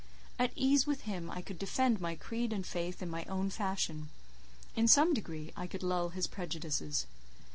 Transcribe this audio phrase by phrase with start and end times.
[0.39, 4.09] At ease with him, I could defend my creed and faith in my own fashion;
[4.75, 7.05] in some degree I could lull his prejudices.